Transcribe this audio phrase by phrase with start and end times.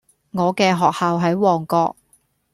[0.31, 1.95] 我嘅學校喺旺角